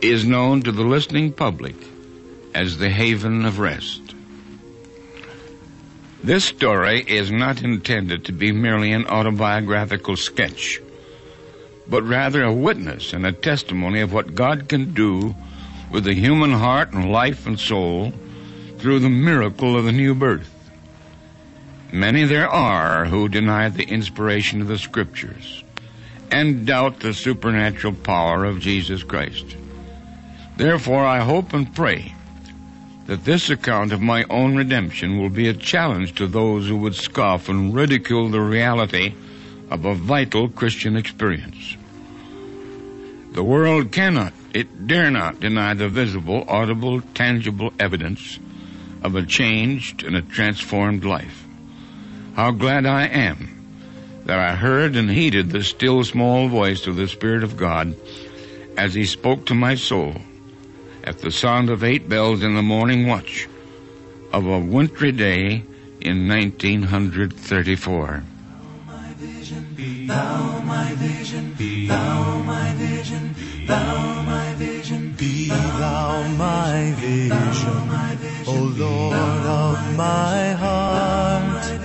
is 0.00 0.24
known 0.24 0.62
to 0.62 0.72
the 0.72 0.84
listening 0.84 1.32
public 1.32 1.74
as 2.54 2.78
the 2.78 2.90
Haven 2.90 3.44
of 3.44 3.58
Rest. 3.58 4.14
This 6.22 6.44
story 6.44 7.04
is 7.06 7.30
not 7.30 7.62
intended 7.62 8.24
to 8.24 8.32
be 8.32 8.52
merely 8.52 8.92
an 8.92 9.06
autobiographical 9.06 10.16
sketch, 10.16 10.80
but 11.86 12.02
rather 12.02 12.42
a 12.42 12.52
witness 12.52 13.12
and 13.12 13.24
a 13.24 13.32
testimony 13.32 14.00
of 14.00 14.12
what 14.12 14.34
God 14.34 14.68
can 14.68 14.92
do 14.92 15.34
with 15.90 16.04
the 16.04 16.14
human 16.14 16.50
heart 16.50 16.92
and 16.92 17.12
life 17.12 17.46
and 17.46 17.58
soul 17.58 18.12
through 18.78 18.98
the 18.98 19.08
miracle 19.08 19.78
of 19.78 19.84
the 19.84 19.92
new 19.92 20.14
birth. 20.14 20.52
Many 21.92 22.24
there 22.24 22.48
are 22.48 23.04
who 23.04 23.28
deny 23.28 23.68
the 23.68 23.84
inspiration 23.84 24.60
of 24.60 24.68
the 24.68 24.78
scriptures 24.78 25.62
and 26.30 26.66
doubt 26.66 27.00
the 27.00 27.14
supernatural 27.14 27.94
power 27.94 28.44
of 28.44 28.60
Jesus 28.60 29.02
Christ. 29.02 29.56
Therefore, 30.56 31.04
I 31.04 31.20
hope 31.20 31.52
and 31.52 31.74
pray 31.74 32.14
that 33.06 33.24
this 33.24 33.50
account 33.50 33.92
of 33.92 34.00
my 34.00 34.24
own 34.30 34.56
redemption 34.56 35.20
will 35.20 35.28
be 35.28 35.48
a 35.48 35.54
challenge 35.54 36.14
to 36.14 36.26
those 36.26 36.66
who 36.66 36.78
would 36.78 36.94
scoff 36.94 37.48
and 37.48 37.74
ridicule 37.74 38.30
the 38.30 38.40
reality 38.40 39.14
of 39.70 39.84
a 39.84 39.94
vital 39.94 40.48
Christian 40.48 40.96
experience. 40.96 41.76
The 43.32 43.44
world 43.44 43.92
cannot, 43.92 44.32
it 44.54 44.86
dare 44.86 45.10
not 45.10 45.40
deny 45.40 45.74
the 45.74 45.88
visible, 45.88 46.44
audible, 46.48 47.02
tangible 47.02 47.72
evidence 47.78 48.38
of 49.02 49.14
a 49.14 49.26
changed 49.26 50.04
and 50.04 50.16
a 50.16 50.22
transformed 50.22 51.04
life. 51.04 51.44
How 52.34 52.50
glad 52.52 52.86
I 52.86 53.06
am 53.08 54.22
that 54.24 54.38
I 54.38 54.56
heard 54.56 54.96
and 54.96 55.10
heeded 55.10 55.50
the 55.50 55.62
still 55.62 56.02
small 56.02 56.48
voice 56.48 56.86
of 56.86 56.96
the 56.96 57.08
Spirit 57.08 57.44
of 57.44 57.58
God 57.58 57.94
as 58.76 58.94
He 58.94 59.04
spoke 59.04 59.46
to 59.46 59.54
my 59.54 59.74
soul 59.74 60.16
at 61.06 61.18
the 61.18 61.30
sound 61.30 61.70
of 61.70 61.84
eight 61.84 62.08
bells 62.08 62.42
in 62.42 62.54
the 62.56 62.62
morning 62.62 63.06
watch 63.06 63.48
of 64.32 64.44
a 64.44 64.58
wintry 64.58 65.12
day 65.12 65.62
in 66.00 66.28
1934. 66.28 68.24
Thou 70.06 70.60
my 70.62 70.92
vision, 70.94 71.54
thou 71.88 72.42
my 72.42 72.72
vision, 72.74 73.34
thou 73.66 74.22
my 74.22 74.52
vision, 74.54 75.12
Be 75.12 75.48
thou 75.48 76.26
my 76.36 76.92
vision, 76.96 77.90
O 78.48 78.74
Lord 78.76 79.14
of 79.14 79.96
my 79.96 80.52
heart. 80.52 81.80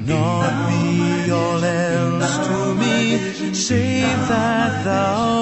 Not 0.00 0.68
be 0.68 1.30
all 1.30 1.64
else 1.64 2.46
to 2.48 2.74
me, 2.74 3.54
save 3.54 4.28
that 4.28 4.84
thou 4.84 5.33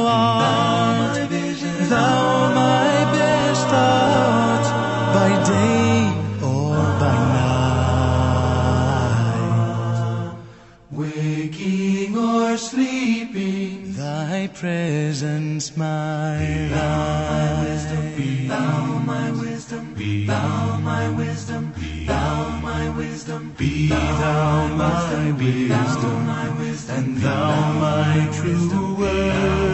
presence 14.62 15.76
my 15.76 16.38
life. 16.38 16.70
thou 16.70 17.62
my 19.04 19.32
wisdom, 19.32 19.94
be 19.94 20.24
thou 20.24 20.76
my 20.78 21.08
wisdom, 21.18 21.74
be 21.74 22.06
thou 22.06 22.60
my 22.60 22.88
wisdom, 22.90 23.52
Be 23.58 23.88
thou 23.88 24.68
my 24.76 24.96
wisdom, 25.00 25.02
Be 25.36 25.66
thou 25.66 25.82
my 26.18 26.48
wisdom, 26.60 26.96
and 26.96 27.16
thou 27.16 27.72
my 27.72 28.30
true 28.32 28.96
word. 28.98 29.71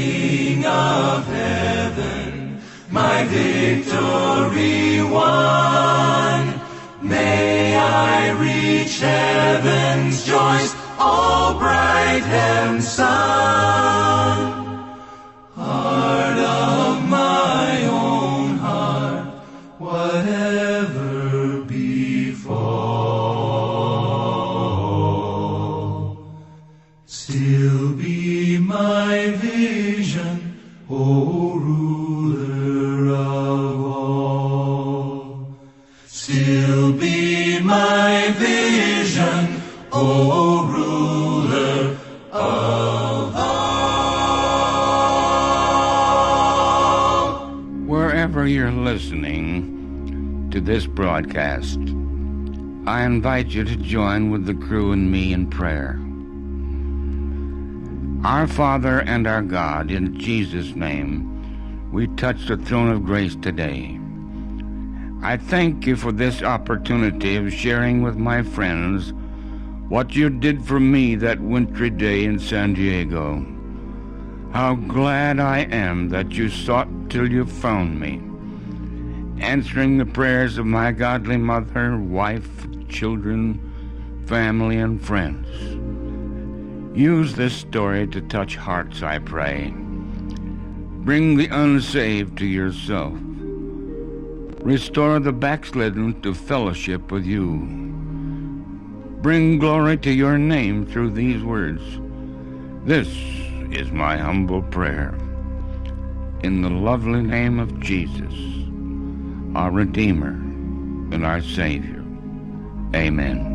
King 0.00 0.64
of 0.64 1.26
heaven, 1.26 2.58
my 2.90 3.24
victory 3.24 5.02
won. 5.02 6.58
May 7.02 7.76
I 7.76 8.30
reach 8.30 9.00
heaven's 9.00 10.24
joys, 10.24 10.74
all 10.98 11.52
bright 11.58 12.22
and 12.24 12.82
sun. 12.82 13.79
This 50.70 50.86
broadcast, 50.86 51.80
I 52.86 53.02
invite 53.02 53.48
you 53.48 53.64
to 53.64 53.74
join 53.74 54.30
with 54.30 54.46
the 54.46 54.54
crew 54.54 54.92
and 54.92 55.10
me 55.10 55.32
in 55.32 55.50
prayer. 55.50 55.98
Our 58.24 58.46
Father 58.46 59.00
and 59.00 59.26
our 59.26 59.42
God, 59.42 59.90
in 59.90 60.16
Jesus' 60.16 60.76
name, 60.76 61.90
we 61.90 62.06
touch 62.14 62.46
the 62.46 62.56
throne 62.56 62.88
of 62.88 63.04
grace 63.04 63.34
today. 63.34 63.98
I 65.24 65.38
thank 65.38 65.88
you 65.88 65.96
for 65.96 66.12
this 66.12 66.40
opportunity 66.40 67.34
of 67.34 67.52
sharing 67.52 68.02
with 68.02 68.16
my 68.16 68.40
friends 68.40 69.12
what 69.88 70.14
you 70.14 70.30
did 70.30 70.64
for 70.64 70.78
me 70.78 71.16
that 71.16 71.40
wintry 71.40 71.90
day 71.90 72.22
in 72.22 72.38
San 72.38 72.74
Diego. 72.74 73.44
How 74.52 74.76
glad 74.76 75.40
I 75.40 75.62
am 75.62 76.10
that 76.10 76.30
you 76.30 76.48
sought 76.48 77.10
till 77.10 77.28
you 77.28 77.44
found 77.44 77.98
me, 77.98 78.22
answering 79.40 79.98
the 79.98 80.06
prayers 80.06 80.58
of 80.58 80.66
my 80.66 80.92
godly 80.92 81.36
mother, 81.36 81.96
wife, 81.96 82.66
children, 82.88 83.60
family, 84.26 84.78
and 84.78 85.04
friends. 85.04 85.48
Use 86.96 87.34
this 87.34 87.54
story 87.54 88.06
to 88.08 88.20
touch 88.20 88.56
hearts, 88.56 89.02
I 89.02 89.18
pray. 89.18 89.72
Bring 89.72 91.36
the 91.36 91.48
unsaved 91.48 92.36
to 92.38 92.46
yourself. 92.46 93.14
Restore 94.62 95.20
the 95.20 95.32
backslidden 95.32 96.20
to 96.20 96.34
fellowship 96.34 97.10
with 97.10 97.24
you. 97.24 97.56
Bring 99.22 99.58
glory 99.58 99.96
to 99.98 100.10
your 100.10 100.36
name 100.36 100.84
through 100.84 101.10
these 101.10 101.42
words. 101.42 101.82
This 102.84 103.08
is 103.72 103.90
my 103.90 104.16
humble 104.16 104.62
prayer. 104.62 105.14
In 106.42 106.62
the 106.62 106.70
lovely 106.70 107.22
name 107.22 107.58
of 107.58 107.80
Jesus, 107.80 108.34
our 109.54 109.70
Redeemer 109.70 110.32
and 111.14 111.24
our 111.24 111.42
Savior. 111.42 112.04
Amen. 112.94 113.46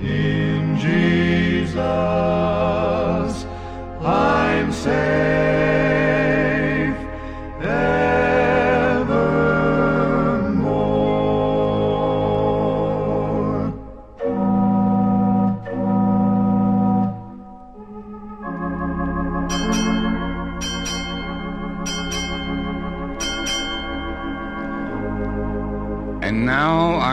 In 0.00 0.78
Jesus, 0.78 1.84
I'm 4.02 4.72
safe 4.72 5.43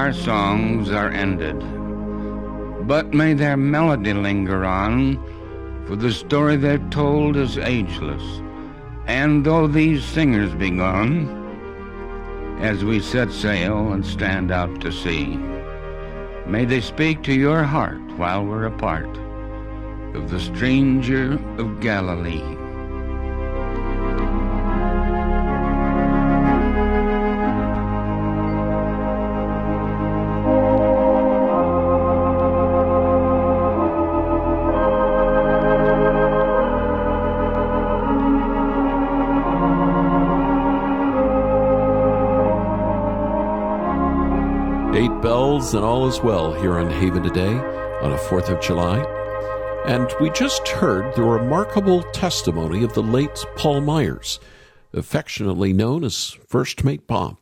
our 0.01 0.13
songs 0.13 0.89
are 0.89 1.11
ended. 1.11 1.59
But 2.87 3.13
may 3.13 3.35
their 3.35 3.55
melody 3.55 4.13
linger 4.13 4.65
on, 4.65 5.21
for 5.85 5.95
the 5.95 6.11
story 6.11 6.55
they've 6.55 6.89
told 6.89 7.37
is 7.37 7.59
ageless. 7.59 8.23
And 9.05 9.45
though 9.45 9.67
these 9.67 10.03
singers 10.03 10.55
be 10.55 10.71
gone, 10.71 11.29
as 12.61 12.83
we 12.83 12.99
set 12.99 13.31
sail 13.31 13.93
and 13.93 14.03
stand 14.03 14.49
out 14.49 14.81
to 14.81 14.91
sea, 14.91 15.37
may 16.47 16.65
they 16.65 16.81
speak 16.81 17.21
to 17.25 17.33
your 17.33 17.61
heart 17.61 18.01
while 18.17 18.43
we're 18.43 18.65
apart 18.65 19.15
of 20.15 20.31
the 20.31 20.39
stranger 20.39 21.33
of 21.59 21.79
Galilee. 21.79 22.60
And 45.73 45.85
all 45.85 46.07
is 46.07 46.21
well 46.21 46.53
here 46.53 46.77
on 46.77 46.89
Haven 46.89 47.23
today 47.23 47.53
on 47.53 48.11
a 48.11 48.17
4th 48.17 48.49
of 48.49 48.61
July. 48.61 48.99
And 49.85 50.11
we 50.19 50.29
just 50.31 50.67
heard 50.67 51.15
the 51.15 51.23
remarkable 51.23 52.03
testimony 52.11 52.83
of 52.83 52.93
the 52.93 53.03
late 53.03 53.45
Paul 53.55 53.81
Myers, 53.81 54.39
affectionately 54.91 55.71
known 55.71 56.03
as 56.03 56.37
First 56.47 56.83
Mate 56.83 57.07
Bob. 57.07 57.37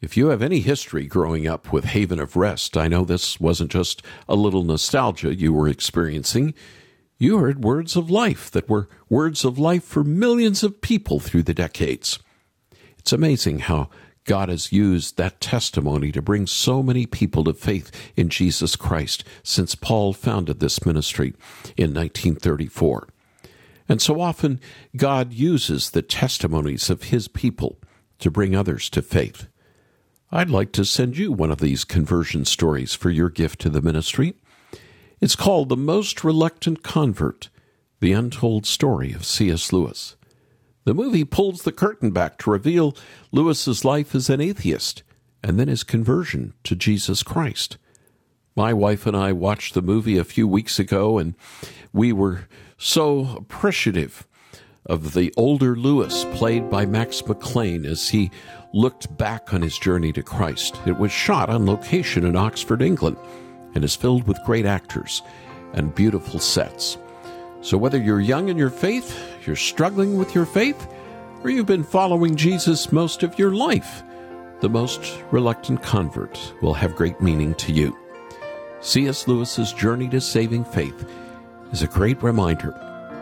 If 0.00 0.16
you 0.16 0.28
have 0.28 0.40
any 0.40 0.60
history 0.60 1.06
growing 1.06 1.46
up 1.46 1.72
with 1.72 1.84
Haven 1.84 2.20
of 2.20 2.36
Rest, 2.36 2.76
I 2.76 2.88
know 2.88 3.04
this 3.04 3.38
wasn't 3.38 3.70
just 3.70 4.02
a 4.28 4.34
little 4.34 4.64
nostalgia 4.64 5.34
you 5.34 5.52
were 5.52 5.68
experiencing. 5.68 6.54
You 7.18 7.38
heard 7.38 7.64
words 7.64 7.96
of 7.96 8.10
life 8.10 8.50
that 8.52 8.68
were 8.68 8.88
words 9.10 9.44
of 9.44 9.58
life 9.58 9.84
for 9.84 10.04
millions 10.04 10.62
of 10.62 10.80
people 10.80 11.20
through 11.20 11.42
the 11.42 11.54
decades. 11.54 12.18
It's 12.98 13.12
amazing 13.12 13.60
how 13.60 13.90
God 14.24 14.48
has 14.48 14.72
used 14.72 15.16
that 15.16 15.40
testimony 15.40 16.12
to 16.12 16.22
bring 16.22 16.46
so 16.46 16.82
many 16.82 17.06
people 17.06 17.44
to 17.44 17.54
faith 17.54 17.90
in 18.16 18.28
Jesus 18.28 18.76
Christ 18.76 19.24
since 19.42 19.74
Paul 19.74 20.12
founded 20.12 20.60
this 20.60 20.86
ministry 20.86 21.34
in 21.76 21.92
1934. 21.92 23.08
And 23.88 24.00
so 24.00 24.20
often, 24.20 24.60
God 24.96 25.32
uses 25.32 25.90
the 25.90 26.02
testimonies 26.02 26.88
of 26.88 27.04
his 27.04 27.26
people 27.28 27.78
to 28.20 28.30
bring 28.30 28.54
others 28.54 28.88
to 28.90 29.02
faith. 29.02 29.48
I'd 30.30 30.50
like 30.50 30.72
to 30.72 30.84
send 30.84 31.18
you 31.18 31.32
one 31.32 31.50
of 31.50 31.58
these 31.58 31.84
conversion 31.84 32.44
stories 32.44 32.94
for 32.94 33.10
your 33.10 33.28
gift 33.28 33.60
to 33.60 33.70
the 33.70 33.82
ministry. 33.82 34.34
It's 35.20 35.36
called 35.36 35.68
The 35.68 35.76
Most 35.76 36.24
Reluctant 36.24 36.82
Convert 36.82 37.50
The 38.00 38.12
Untold 38.12 38.64
Story 38.66 39.12
of 39.12 39.26
C.S. 39.26 39.72
Lewis. 39.72 40.16
The 40.84 40.94
movie 40.94 41.24
pulls 41.24 41.62
the 41.62 41.72
curtain 41.72 42.10
back 42.10 42.38
to 42.38 42.50
reveal 42.50 42.96
Lewis's 43.30 43.84
life 43.84 44.14
as 44.14 44.28
an 44.28 44.40
atheist 44.40 45.02
and 45.42 45.58
then 45.58 45.68
his 45.68 45.84
conversion 45.84 46.54
to 46.64 46.76
Jesus 46.76 47.22
Christ. 47.22 47.78
My 48.54 48.72
wife 48.72 49.06
and 49.06 49.16
I 49.16 49.32
watched 49.32 49.74
the 49.74 49.82
movie 49.82 50.18
a 50.18 50.24
few 50.24 50.46
weeks 50.46 50.78
ago, 50.78 51.18
and 51.18 51.34
we 51.92 52.12
were 52.12 52.48
so 52.76 53.34
appreciative 53.36 54.26
of 54.86 55.14
the 55.14 55.32
older 55.36 55.76
Lewis, 55.76 56.24
played 56.32 56.68
by 56.68 56.84
Max 56.84 57.24
McLean, 57.26 57.86
as 57.86 58.08
he 58.08 58.30
looked 58.74 59.16
back 59.16 59.54
on 59.54 59.62
his 59.62 59.78
journey 59.78 60.12
to 60.12 60.22
Christ. 60.22 60.80
It 60.86 60.98
was 60.98 61.12
shot 61.12 61.48
on 61.48 61.66
location 61.66 62.24
in 62.24 62.36
Oxford, 62.36 62.82
England, 62.82 63.16
and 63.74 63.84
is 63.84 63.96
filled 63.96 64.26
with 64.26 64.42
great 64.44 64.66
actors 64.66 65.22
and 65.72 65.94
beautiful 65.94 66.40
sets. 66.40 66.98
So, 67.62 67.78
whether 67.78 67.98
you're 67.98 68.20
young 68.20 68.48
in 68.48 68.58
your 68.58 68.70
faith, 68.70 69.16
you're 69.46 69.56
struggling 69.56 70.16
with 70.16 70.34
your 70.34 70.46
faith, 70.46 70.86
or 71.42 71.50
you've 71.50 71.66
been 71.66 71.84
following 71.84 72.36
Jesus 72.36 72.92
most 72.92 73.22
of 73.22 73.38
your 73.38 73.52
life, 73.52 74.02
the 74.60 74.68
most 74.68 75.22
reluctant 75.30 75.82
convert 75.82 76.54
will 76.62 76.74
have 76.74 76.94
great 76.94 77.20
meaning 77.20 77.54
to 77.56 77.72
you. 77.72 77.96
C.S. 78.80 79.26
Lewis's 79.26 79.72
journey 79.72 80.08
to 80.08 80.20
saving 80.20 80.64
faith 80.64 81.08
is 81.72 81.82
a 81.82 81.88
great 81.88 82.22
reminder 82.22 82.70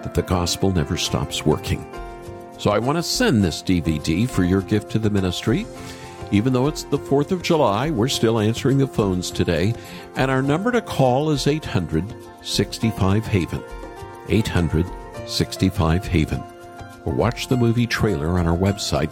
that 0.02 0.14
the 0.14 0.22
gospel 0.22 0.70
never 0.70 0.96
stops 0.96 1.44
working. 1.44 1.86
So 2.58 2.70
I 2.70 2.78
want 2.78 2.98
to 2.98 3.02
send 3.02 3.42
this 3.42 3.62
DVD 3.62 4.28
for 4.28 4.44
your 4.44 4.60
gift 4.60 4.90
to 4.92 4.98
the 4.98 5.10
ministry. 5.10 5.66
Even 6.30 6.52
though 6.52 6.66
it's 6.66 6.84
the 6.84 6.98
4th 6.98 7.32
of 7.32 7.42
July, 7.42 7.90
we're 7.90 8.08
still 8.08 8.38
answering 8.38 8.78
the 8.78 8.86
phones 8.86 9.30
today. 9.30 9.74
And 10.16 10.30
our 10.30 10.42
number 10.42 10.70
to 10.70 10.82
call 10.82 11.30
is 11.30 11.46
800 11.46 12.14
65 12.42 13.26
Haven. 13.26 13.62
800 14.28 14.86
65 15.30 16.06
Haven. 16.06 16.42
Or 17.04 17.14
watch 17.14 17.48
the 17.48 17.56
movie 17.56 17.86
trailer 17.86 18.38
on 18.38 18.46
our 18.46 18.56
website 18.56 19.10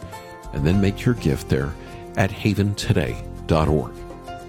and 0.52 0.66
then 0.66 0.80
make 0.80 1.04
your 1.04 1.14
gift 1.14 1.48
there 1.48 1.72
at 2.16 2.30
haventoday.org. 2.30 3.92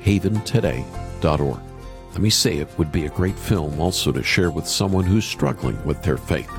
Haventoday.org. 0.04 1.60
Let 2.12 2.22
me 2.22 2.30
say 2.30 2.58
it 2.58 2.78
would 2.78 2.92
be 2.92 3.06
a 3.06 3.10
great 3.10 3.38
film 3.38 3.80
also 3.80 4.12
to 4.12 4.24
share 4.24 4.50
with 4.50 4.68
someone 4.68 5.06
who's 5.06 5.26
struggling 5.26 5.82
with 5.86 6.02
their 6.02 6.18
faith. 6.18 6.52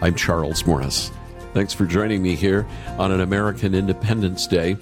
I'm 0.00 0.14
Charles 0.14 0.66
Morris. 0.66 1.10
Thanks 1.52 1.72
for 1.72 1.86
joining 1.86 2.22
me 2.22 2.34
here 2.34 2.66
on 2.98 3.12
an 3.12 3.20
American 3.20 3.74
Independence 3.74 4.46
Day. 4.46 4.76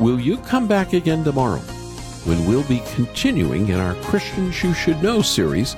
Will 0.00 0.18
you 0.18 0.38
come 0.38 0.66
back 0.66 0.92
again 0.92 1.24
tomorrow 1.24 1.60
when 2.24 2.46
we'll 2.46 2.66
be 2.68 2.82
continuing 2.94 3.68
in 3.68 3.78
our 3.78 3.94
Christians 3.96 4.62
You 4.62 4.72
Should 4.72 5.02
Know 5.02 5.20
series 5.20 5.74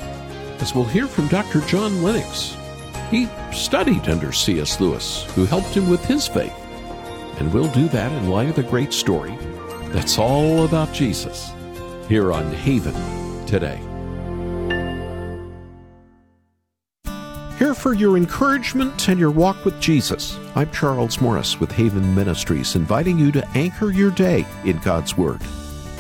as 0.61 0.74
we'll 0.74 0.85
hear 0.85 1.07
from 1.07 1.26
Dr. 1.29 1.61
John 1.62 2.02
Lennox. 2.02 2.57
He 3.11 3.29
studied 3.53 4.09
under 4.09 4.33
C.S. 4.33 4.81
Lewis, 4.81 5.25
who 5.35 5.45
helped 5.45 5.69
him 5.69 5.88
with 5.88 6.05
his 6.05 6.27
faith. 6.27 6.55
And 7.38 7.53
we'll 7.53 7.71
do 7.73 7.88
that 7.88 8.11
in 8.12 8.31
light 8.31 8.49
of 8.49 8.57
the 8.57 8.62
great 8.62 8.92
story 8.92 9.37
that's 9.90 10.19
all 10.19 10.64
about 10.64 10.92
Jesus 10.92 11.53
here 12.09 12.33
on 12.33 12.53
Haven 12.53 12.95
today. 13.47 13.81
Here 17.59 17.73
for 17.73 17.95
your 17.95 18.16
encouragement 18.16 19.09
and 19.09 19.19
your 19.19 19.31
walk 19.31 19.64
with 19.64 19.81
Jesus. 19.81 20.38
I'm 20.55 20.71
Charles 20.73 21.21
Morris 21.21 21.59
with 21.59 21.73
Haven 21.73 22.14
Ministries, 22.14 22.75
inviting 22.75 23.19
you 23.19 23.33
to 23.33 23.49
anchor 23.51 23.90
your 23.90 24.11
day 24.11 24.45
in 24.64 24.79
God's 24.79 25.16
Word. 25.16 25.42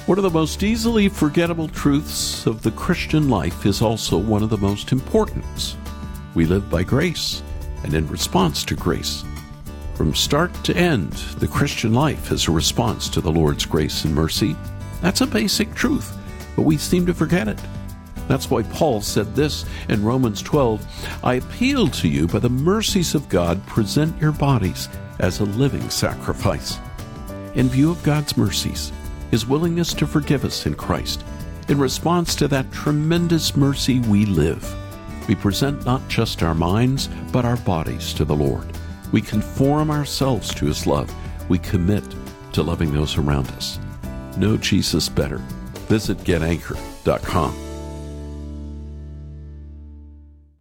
One 0.06 0.18
of 0.18 0.24
the 0.24 0.30
most 0.30 0.62
easily 0.62 1.08
forgettable 1.08 1.68
truths 1.68 2.46
of 2.46 2.62
the 2.62 2.72
Christian 2.72 3.30
life 3.30 3.64
is 3.64 3.80
also 3.80 4.18
one 4.18 4.42
of 4.42 4.50
the 4.50 4.58
most 4.58 4.92
important. 4.92 5.76
We 6.36 6.44
live 6.44 6.68
by 6.68 6.82
grace 6.82 7.42
and 7.82 7.94
in 7.94 8.06
response 8.08 8.62
to 8.66 8.74
grace. 8.74 9.24
From 9.94 10.14
start 10.14 10.52
to 10.64 10.76
end, 10.76 11.12
the 11.38 11.48
Christian 11.48 11.94
life 11.94 12.30
is 12.30 12.46
a 12.46 12.50
response 12.50 13.08
to 13.08 13.22
the 13.22 13.32
Lord's 13.32 13.64
grace 13.64 14.04
and 14.04 14.14
mercy. 14.14 14.54
That's 15.00 15.22
a 15.22 15.26
basic 15.26 15.74
truth, 15.74 16.14
but 16.54 16.66
we 16.66 16.76
seem 16.76 17.06
to 17.06 17.14
forget 17.14 17.48
it. 17.48 17.58
That's 18.28 18.50
why 18.50 18.64
Paul 18.64 19.00
said 19.00 19.34
this 19.34 19.64
in 19.88 20.04
Romans 20.04 20.42
12 20.42 21.24
I 21.24 21.34
appeal 21.36 21.88
to 21.88 22.06
you 22.06 22.26
by 22.26 22.40
the 22.40 22.50
mercies 22.50 23.14
of 23.14 23.30
God, 23.30 23.66
present 23.66 24.20
your 24.20 24.32
bodies 24.32 24.90
as 25.20 25.40
a 25.40 25.44
living 25.44 25.88
sacrifice. 25.88 26.78
In 27.54 27.70
view 27.70 27.90
of 27.90 28.02
God's 28.02 28.36
mercies, 28.36 28.92
his 29.30 29.46
willingness 29.46 29.94
to 29.94 30.06
forgive 30.06 30.44
us 30.44 30.66
in 30.66 30.74
Christ, 30.74 31.24
in 31.68 31.78
response 31.78 32.34
to 32.34 32.48
that 32.48 32.70
tremendous 32.72 33.56
mercy, 33.56 34.00
we 34.00 34.26
live. 34.26 34.85
We 35.28 35.34
present 35.34 35.84
not 35.84 36.06
just 36.08 36.42
our 36.42 36.54
minds, 36.54 37.08
but 37.32 37.44
our 37.44 37.56
bodies 37.58 38.12
to 38.14 38.24
the 38.24 38.36
Lord. 38.36 38.66
We 39.12 39.20
conform 39.20 39.90
ourselves 39.90 40.54
to 40.54 40.66
his 40.66 40.86
love. 40.86 41.12
We 41.48 41.58
commit 41.58 42.04
to 42.52 42.62
loving 42.62 42.92
those 42.92 43.16
around 43.16 43.48
us. 43.52 43.78
Know 44.36 44.56
Jesus 44.56 45.08
better. 45.08 45.38
Visit 45.88 46.18
getanchor.com. 46.18 47.65